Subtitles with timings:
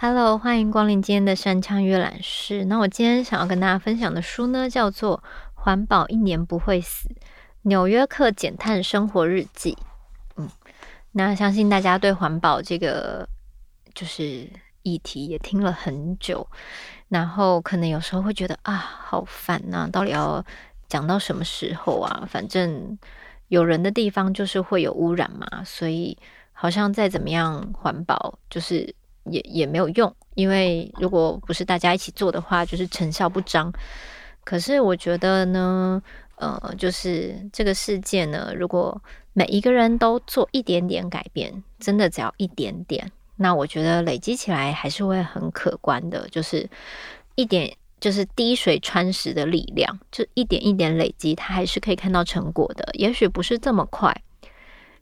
[0.00, 2.64] Hello，欢迎光临今天的山枪阅览室。
[2.64, 5.22] 那我今天想要跟大家分享的书呢，叫做
[5.62, 7.10] 《环保一年不会死：
[7.62, 9.72] 纽约客减碳生活日记》。
[10.36, 10.48] 嗯，
[11.12, 13.28] 那相信大家对环保这个
[13.94, 14.48] 就是
[14.88, 16.46] 议题也听了很久，
[17.08, 20.44] 然后可能有时候会觉得啊，好烦呐，到底要
[20.88, 22.26] 讲到什么时候啊？
[22.30, 22.98] 反正
[23.48, 26.16] 有人的地方就是会有污染嘛，所以
[26.52, 28.94] 好像再怎么样环保，就是。
[29.30, 33.70] 也也没有用，因为如果不是大家一起做的话，就是成效不彰。
[34.42, 36.02] 可是我觉得呢，
[36.36, 38.98] 呃，就是这个世界呢，如果
[39.34, 46.28] 每一个人都做一点点改变，真的只要一点点，那我觉得累积起来还是会很可观的。
[46.28, 46.68] 就是
[47.34, 52.86] 一点，就是滴水穿石的力量，就一点一点累积，它还是可以看到成果的。
[52.92, 54.14] 也许不是这么快，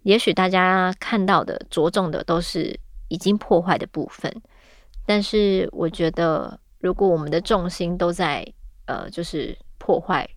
[0.04, 2.78] 也许大家看到的着重的都是。
[3.08, 4.42] 已经破坏的部分，
[5.06, 8.44] 但是我觉得，如果我们的重心都在
[8.86, 10.28] 呃，就是破坏、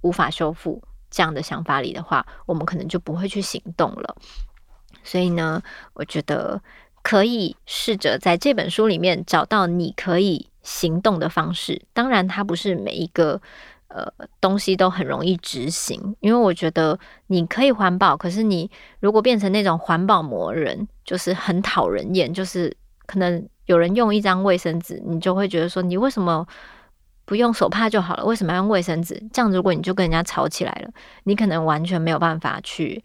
[0.00, 4.16] 无法修复这样的想法里的话，我们可能就不会去行动了。
[5.04, 6.58] 所以呢，我觉得
[7.02, 11.82] 可以试着在这本书里面找到你可以行动的方式。
[11.92, 13.40] 当然，它不是每一个。
[13.92, 14.06] 呃，
[14.40, 22.72] 东西都很容易执行，因为我觉得你可以环保，可是你如果变成那种环保魔人，就是很讨人厌，就是
[23.06, 26.46] 可能有人用一张卫生纸，你就会觉得说，你为什么
[27.24, 28.24] 不用手帕就好了？
[28.24, 29.20] 为什么要用卫生纸？
[29.32, 30.90] 这样如果你就跟人家吵起来了，
[31.24, 33.02] 你可能完全没有办法去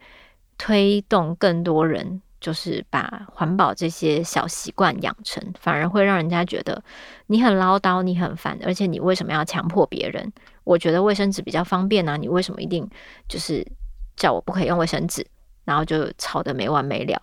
[0.55, 2.21] 推动更多人。
[2.45, 6.83] 就是把环保这些小习惯养成，反而会让人家觉得
[7.25, 10.31] 你很唠叨，你很烦，而且你为什么要强迫别人？
[10.63, 12.87] 我觉得卫生纸比较方便啊，你为什么一定
[13.27, 13.65] 就是
[14.15, 15.25] 叫我不可以用卫生纸？
[15.63, 17.19] 然后就吵得没完没了。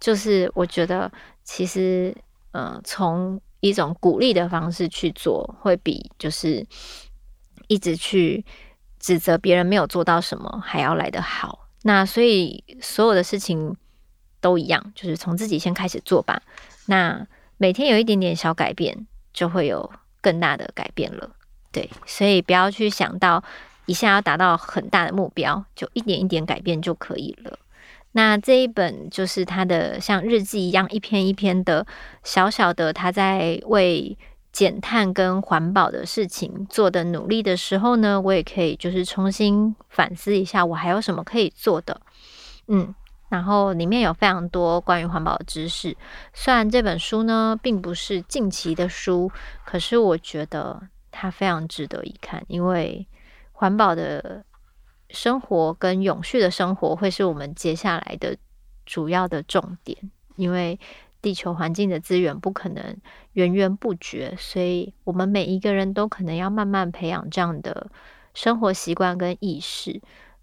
[0.00, 2.16] 就是我觉得其实，
[2.52, 6.66] 呃，从一种鼓励的方式去做，会比就是
[7.68, 8.42] 一直去
[8.98, 11.68] 指责别人没有做到什么还要来得好。
[11.82, 13.76] 那所以所有的事情。
[14.44, 16.42] 都一样，就是从自己先开始做吧。
[16.84, 19.90] 那每天有一点点小改变，就会有
[20.20, 21.30] 更大的改变了。
[21.72, 23.42] 对，所以不要去想到
[23.86, 27.58] 一下要达到很大的目标，就一点一点改变就可以了。
[28.12, 31.86] 那这一本就是他的像日记一样，一篇一篇的
[32.22, 34.18] 小小的他在为
[34.52, 41.98] 减碳跟环保的事情做的努力的时候呢，我也可以就是重新反思一下，我还有什么可以做的。
[42.68, 42.94] 嗯。
[43.34, 45.96] 然后里面有非常多关于环保的知识，
[46.32, 49.28] 虽然这本书呢并不是近期的书，
[49.64, 50.80] 可是我觉得
[51.10, 53.08] 它非常值得一看，因为
[53.50, 54.44] 环保的
[55.10, 58.36] 生活跟永续的生活会是我们接下来的
[58.86, 59.98] 主要的重点，
[60.36, 60.78] 因为
[61.20, 62.96] 地球环境的资源不可能
[63.32, 67.90] 源源不绝，所以我们每一个人都可能要慢慢培养这样的
[68.32, 70.00] 生活习惯跟意识，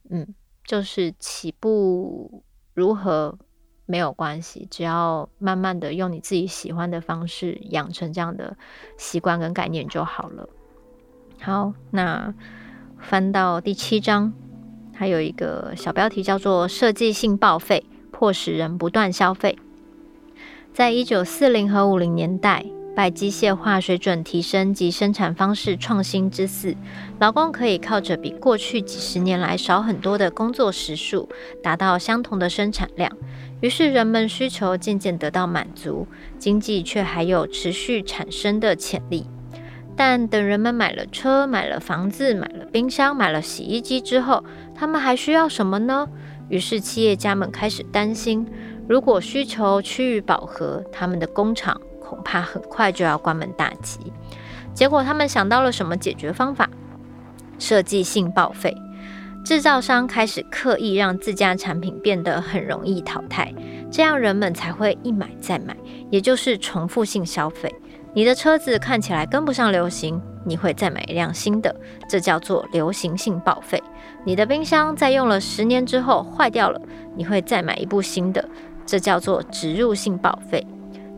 [0.09, 0.35] 嗯，
[0.65, 2.43] 就是起步。
[2.73, 3.37] 如何
[3.85, 8.55] 没有关系，只要慢慢的用你自己喜欢的方式养成这样的
[8.97, 10.47] 习惯跟概念就好了。
[11.41, 12.33] 好，那
[12.99, 14.33] 翻到第七章，
[14.93, 19.57] 还有一个小标题叫做“设计性报废，迫使人不断消费”。
[20.73, 22.65] 在一九四零和五零年代。
[22.93, 26.75] 拜机械化水准提升及生产方式创新之赐，
[27.19, 31.29] 劳工可以靠着比过去几十年来少很多的工作时数，
[31.63, 33.09] 达到相同的生产量。
[33.61, 36.05] 于是人们需求渐渐得到满足，
[36.37, 39.25] 经济却还有持续产生的潜力。
[39.95, 44.43] 但等人们买了车、买了房子、买了冰箱、买了洗衣机之后，
[44.75, 46.07] 他们还需要什么呢？
[46.49, 48.45] 于是企业家们开始担心，
[48.87, 51.79] 如果需求趋于饱和，他们的工厂。
[52.11, 54.11] 恐怕很快就要关门大吉。
[54.73, 56.69] 结果，他们想到了什么解决方法？
[57.57, 58.75] 设计性报废。
[59.45, 63.53] 制造商开始刻意让自家产品变得很容易淘汰，
[63.89, 65.73] 这样人们才会一买再买，
[66.09, 67.73] 也就是重复性消费。
[68.13, 71.73] 你的车子看起来跟不上流行，你会再买一辆新的，
[72.09, 73.81] 这叫做流行性报废。
[74.25, 76.81] 你的冰箱在用了十年之后坏掉了，
[77.15, 78.47] 你会再买一部新的，
[78.85, 80.67] 这叫做植入性报废。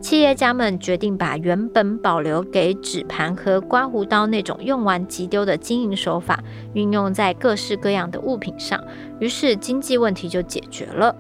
[0.03, 8.83] 企业家们决定把原本保留给纸盘和刮胡刀那种用完即丢的经营手法运用在各式各样的物品上，
[9.19, 11.15] 于是经济问题就解决了。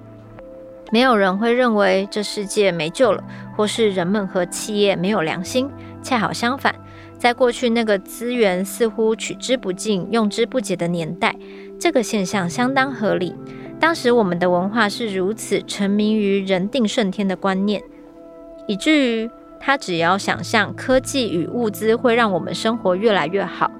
[0.91, 3.23] 没有人会认为这世界没救了，
[3.55, 5.69] 或是人们和企业没有良心。
[6.03, 6.75] 恰好相反，
[7.17, 11.33] 在过去那个资源似乎取之不尽、用之不竭的年代，
[11.79, 13.33] 这个现象相当合理。
[13.79, 17.81] 当时我们的文化是如此沉迷于人定胜天的观念，
[18.67, 19.29] 以至于
[19.59, 23.71] 他只要想象科技与物资会让我们生活越来越好。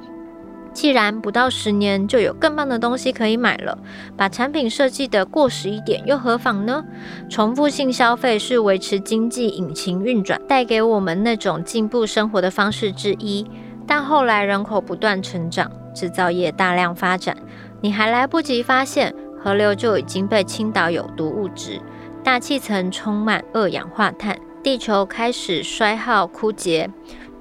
[0.73, 3.77] 既然不到十年就有更棒的东西可以买了，
[4.17, 6.83] 把产品设计得过时一点又何妨呢？
[7.29, 13.45] 重复性消费是维持经济引擎运转、带给我们那种进步生活的方式之一。
[13.85, 17.37] 但后来人口不断成长，制造业大量发展，
[17.81, 19.13] 你还来不及发现。
[19.43, 21.79] 河流就已经被倾倒有毒物质，
[22.23, 26.89] 大气层充满二氧化碳，地球开始衰耗枯竭。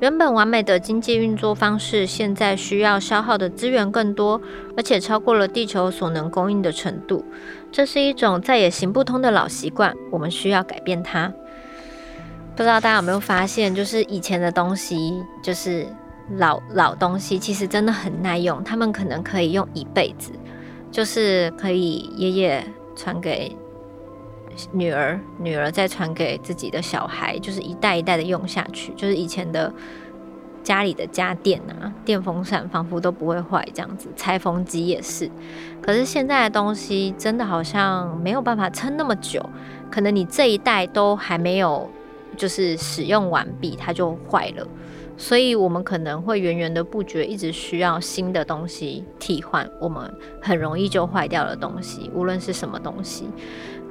[0.01, 4.43] 原本完美的经济运作方式，现在需要消耗的资源更多，
[4.77, 7.25] 而且超过了地球所能供应的程度。
[7.71, 11.33] 这是一种再也行不通的老习惯，我们需要改变它。
[12.57, 15.87] 不知道大家有没有发现，就是以前的东西，就是
[16.37, 20.33] 老老东西，其实真的很耐用，他们可能可以用一辈子。
[20.91, 22.67] 就是可以爷爷
[22.97, 23.57] 传给
[24.73, 28.93] 女儿，女儿再传给自己的小孩，就是一代一代的用下去。
[28.95, 29.73] 就是以前的
[30.63, 35.31] 家里的家电啊，电风扇仿佛都不会坏这样子，裁缝机也是。
[35.81, 39.45] 可是现在的东西真的好像没有办法撑那么久，
[39.91, 41.91] 可能你这一代都还没有
[42.37, 44.67] 就是使用完毕，它就坏了。
[45.15, 53.29] 所以，我们可能会源源的不绝，一直需要新的东西替换我们很容易就坏掉的东西，无论是什么东西，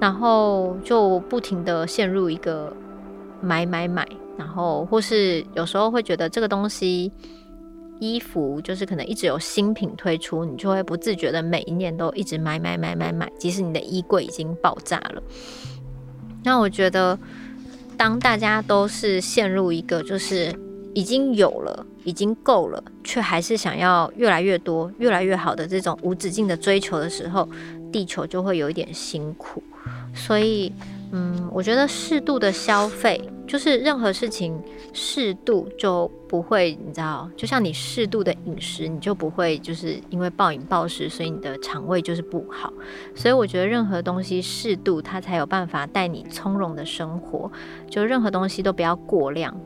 [0.01, 2.75] 然后就不停的陷入一个
[3.39, 4.03] 买买买，
[4.35, 7.11] 然后或是有时候会觉得这个东西，
[7.99, 15.21] 衣服就是可能一直有新品推出，你就会不自觉的每一年都一直买买买买买，即使你的衣柜已经爆炸了。
[16.43, 17.17] 那我觉得，
[17.95, 20.51] 当大家都是陷入一个就是。
[20.93, 27.47] 已经有了，已经够了，却还是想要越来越多、越来越好的这种无止境的追求的时候，
[27.91, 29.61] 地球就会有一点辛苦。
[30.13, 30.71] 所以，
[31.11, 34.61] 嗯，我觉得适度的消费，就是任何事情
[34.93, 42.71] 适度就不会，你知道，就像你适度的饮食，你就不会就是因为暴饮暴食，所以你的肠胃就是不好。
[43.15, 47.51] 所以我觉得任何东西适度，它才有办法带你从容的生活。
[47.89, 49.57] 就任何东西都不要过量。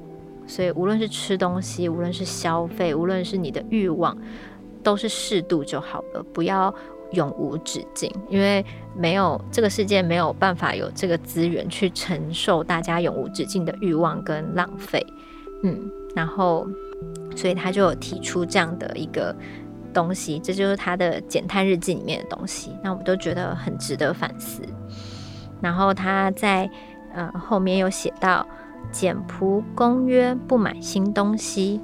[0.47, 4.15] 所以，无论是吃东西，无论是消费，无论是你的欲望，
[4.83, 6.73] 都是适度就好了，不要
[7.11, 8.11] 永无止境。
[8.29, 8.65] 因为
[8.95, 15.05] 没有这个世界没有办法有这个资源去承受大家永无止境的欲望跟浪费。
[15.63, 16.67] 嗯，然后，
[17.35, 19.35] 所以他就有提出这样的一个
[19.93, 22.71] 东西，这就是他的减碳日记里面的东西。
[22.83, 24.61] 那我们都觉得很值得反思。
[25.61, 26.69] 然后他在
[27.13, 28.45] 呃后面有写到。
[28.91, 31.81] 简朴公约，不买新东西。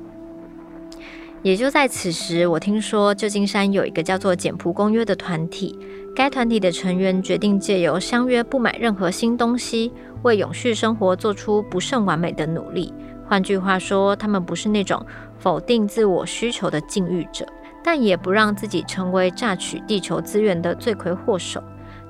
[1.43, 5.75] 也就在此时，我听说旧金山有一个叫做简朴公约的团体。
[6.15, 9.91] 该团体的成员决定借由相约不买任何新东西，
[10.21, 12.93] 为永续生活做出不甚完美的努力。
[13.27, 15.03] 换句话说，他们不是那种
[15.39, 17.43] 否定自我需求的禁欲者，
[17.83, 21.63] 但也不让自己成为榨取地球资源的罪魁祸首。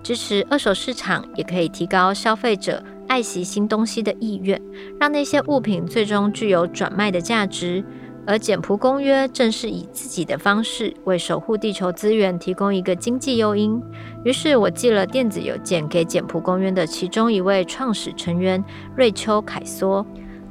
[0.04, 2.84] 支持二手市场，也可以提高消费者。
[3.08, 4.60] 爱惜新东西的意愿，
[4.98, 7.84] 让那些物品最终具有转卖的价值。
[8.26, 13.82] 而简朴公约正是以自己的方式为守护地球资源提供一个经济诱因。
[14.24, 18.64] 于是我寄了电子邮件给简朴公约的其中一位创始成员
[18.96, 20.06] 瑞秋·凯索。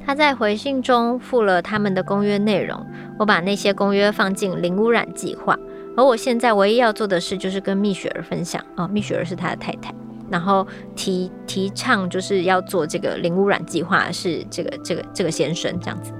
[0.04, 2.84] 他在回信中附了他们的公约内容。
[3.18, 5.56] 我把那些公约放进零污染计划。
[5.96, 8.60] 而我现在唯一要做的事就是跟蜜雪儿分享。
[8.74, 9.94] 啊、哦，蜜雪儿是他的太太。
[10.30, 16.12] 然后提提倡就是要做这个零污染计划，是这个这个这个先生这样子。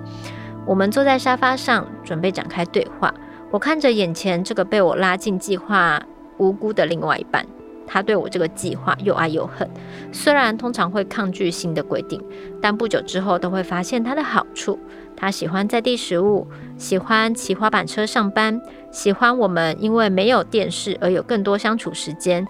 [0.70, 3.12] 我们坐在沙发上准备展开对话。
[3.50, 6.00] 我看着眼前这个被我拉进计划
[6.38, 7.44] 无辜的另外一半，
[7.88, 9.68] 他对我这个计划又爱又恨。
[10.12, 12.22] 虽然通常会抗拒新的规定，
[12.62, 14.78] 但不久之后都会发现它的好处。
[15.16, 16.46] 他喜欢在地食物，
[16.78, 18.62] 喜欢骑滑板车上班，
[18.92, 22.46] 喜欢我们因为没有电视而有更多相处时间。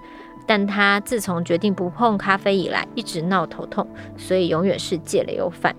[0.46, 5.74] 但他自从决定不碰咖啡以来，一直闹头痛，所以永远是戒了又犯。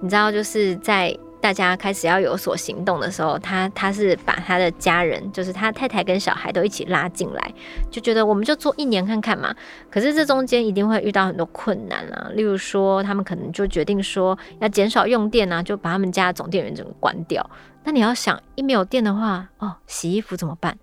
[0.00, 7.54] 你知道，就是在大家开始要有所行动的时候，他他是把他的家人，就是他太太跟小孩都一起拉进来，
[7.90, 9.54] 就觉得我们就做一年看看嘛。
[9.90, 17.50] 可是这中间一定会遇到很多困难啊，例如说他们可能就决定说要减少用电啊，就把他们家总电源整个关掉。
[17.84, 20.78] 那你要想，一没有电的话，哦，洗衣服怎么办？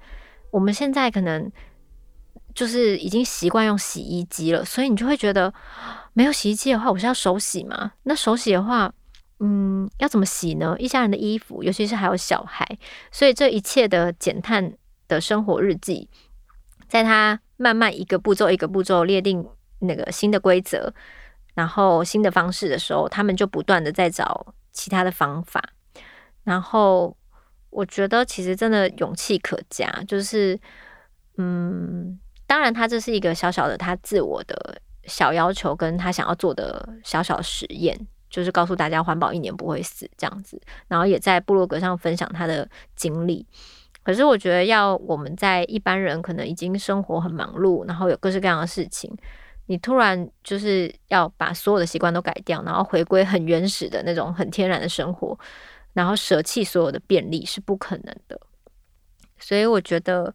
[0.51, 1.51] 我们现在可能。
[2.53, 5.53] 就是已经习惯用洗衣机了，所以你就会觉得
[6.11, 7.93] 没有洗衣机的话，我是要手洗吗？
[8.03, 8.91] 那手洗的话，
[9.41, 10.75] 嗯，要怎么洗呢？
[10.79, 12.65] 一家人的衣服，尤其是还有小孩，
[13.12, 14.74] 所以这一切的减碳
[15.07, 16.07] 的生活日记，
[16.88, 19.45] 在他慢慢一个步骤一个步骤列定
[19.79, 20.93] 那个新的规则，
[21.55, 25.62] 然后新的方式的时候，他们就不断的在找其他的方法，
[26.43, 27.17] 然后。
[27.74, 30.60] 我觉得其实真的勇气可嘉，就是，
[31.38, 37.98] 嗯，当然他这是一个小小的他自我的小要求，跟他想要做的小小实验，
[38.31, 43.45] 就是告诉大家环保一年不会死这样子，然后也在部落格上分享他的经历。
[44.01, 49.15] 可是我觉得要我们在一般人可能已经生活很忙碌，然后有各式各样的事情，
[49.67, 55.38] 你突然就是要把所有的习惯都改掉，然后回归很原始的那种很天然的生活。
[55.93, 58.39] 然后舍弃所有的便利是不可能的，
[59.38, 60.33] 所以我觉得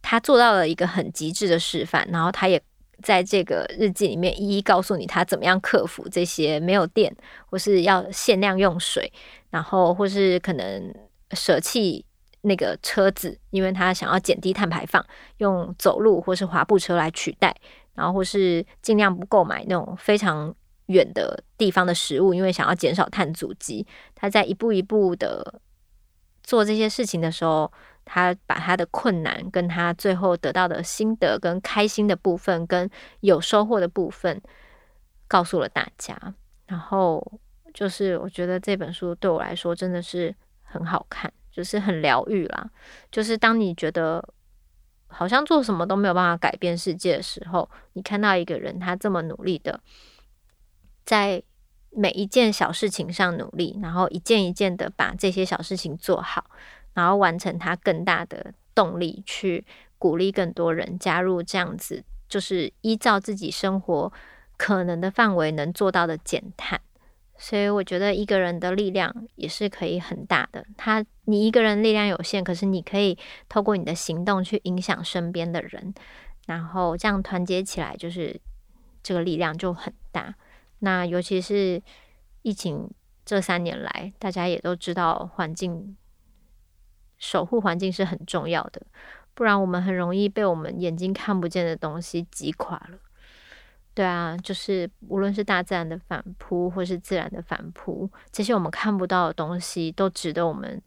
[0.00, 2.08] 他做到了一个很极致的示范。
[2.10, 2.58] 然后他也
[3.02, 7.14] 在这个日记里面一一告诉你他怎么样克服这些没有电，
[7.46, 9.12] 或是要限量用水，
[9.50, 10.94] 然后或是可能
[11.32, 12.04] 舍弃
[12.42, 15.04] 那个车子，因为他想要减低碳排放，
[15.38, 17.56] 用走路或是滑步车来取代，
[17.94, 20.54] 然后或是尽量不购买那种非常。
[20.88, 25.60] 远的地方的食物，因为想要减少碳足迹，他在一步一步的
[26.42, 27.70] 做这些事情的时候，
[28.10, 32.88] 他把他的困难跟他最后得到的心得跟开心的部分跟
[33.20, 34.40] 有收获的部分
[35.28, 36.18] 告诉了大家。
[36.66, 37.22] 然后
[37.74, 42.70] 就是我觉得这本书对我来说真的是很好看，就是很疗愈啦。
[43.10, 44.26] 就是当你觉得
[45.06, 49.80] 好像做什么都没有办法改变世界的时候，你看到一个人他这么努力的。
[51.04, 51.42] 在
[51.90, 56.44] 每一件小事情上努力，然后一件一件的把这些小事情做好，
[56.98, 59.64] 然后完成他更大的动力，去
[59.98, 64.12] 鼓励更多人加入这样子，就是依照自己生活
[64.56, 66.80] 可能的范围能做到的减碳。
[67.36, 70.66] 所以我觉得一个人的力量也是可以很大的。
[70.76, 73.16] 他你一个人力量有限，可是你可以
[73.48, 75.94] 透过你的行动去影响身边的人，
[76.48, 78.40] 然后这样团结起来，就是
[79.04, 80.34] 这个力量就很大。
[80.80, 81.80] 那尤其是
[82.42, 82.90] 疫情
[83.24, 85.96] 这三年来，大家也都知道，环境
[87.18, 88.80] 守护环境是很重要的，
[89.34, 92.98] 不然我们很容易被我们眼睛看不见的东西击垮了。
[93.94, 100.80] 对啊，就是无论是大自然的反扑，或是自然的反扑，这些我们看不到的东西，都值得我们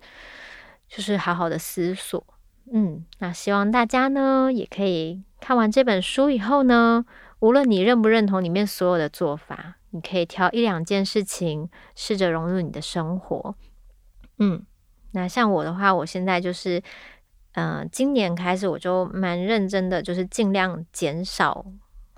[0.87, 2.23] 就是好好的思索。
[2.71, 7.05] 嗯，那希望大家呢，也可以看完这本书以后呢，
[7.39, 9.75] 无论你认不认同里面所有的做法。
[9.93, 13.53] 你可以挑一两件事情，试着融入你的生活。
[14.39, 14.65] 嗯，
[15.11, 16.81] 那像我的话，我现在就是，
[17.53, 21.65] 嗯、今年开始我就蛮认真的，就是尽量减少，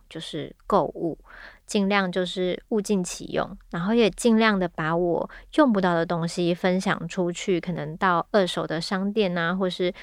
[0.09, 1.17] 就是购物，
[1.65, 9.93] 尽量就是物尽其用，然后也尽量的把我用不到的东西分享出去，可能到二手的商店啊，或是。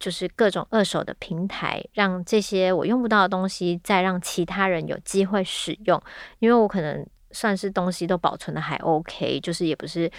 [0.00, 6.02] 就是各种二手的平台，让这些我用不到的东西再让其他人有机会使用。
[6.38, 10.10] 因为我可能算是东西都保存的还 OK，就是也不是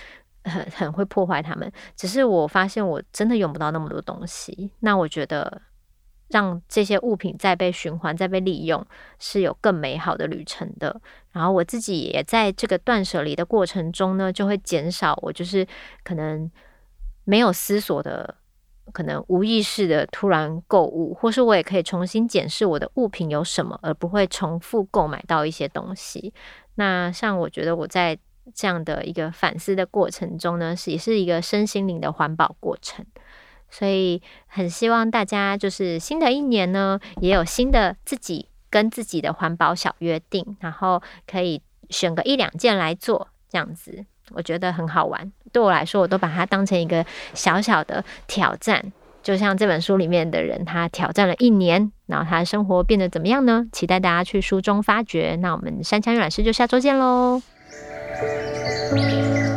[0.43, 1.71] 很很会破坏它们。
[1.95, 4.71] 只是我发现我真的用不到那么多东西。
[4.79, 5.62] 那我觉得
[6.29, 8.86] 让这些物品再被循环、再被利用，
[9.19, 11.01] 是有更美好的旅程的。
[11.31, 15.67] 然后我自己也在这个断舍离的过程中呢，就会减少我就是
[16.03, 16.50] 可能
[17.24, 18.36] 没有思索的。
[18.93, 26.33] 可能无意识的突然购物，或是我也可以重新检视我的物品有什么，而不会重复购买到一些东西。
[26.75, 28.17] 那像我觉得我在
[28.53, 33.05] 这样的一个反思的过程中呢，是也是一个身心灵的环保过程。
[33.69, 44.05] 所以很希望大家就是新的一年呢，也有新的自己跟自己的环保小约定，然后可以选个一两件来做，这样子。
[44.33, 48.91] 我觉得很好玩，对我来说，我都把它当成一个小小的挑战。
[49.24, 53.67] 就像这本书里面的人，他挑战了一年，然后他的生活变得怎么样呢？
[53.71, 55.38] 期待大家去书中发掘。
[55.41, 57.41] 那我们山枪阅览室就下周见喽。
[58.20, 59.50] Thank you.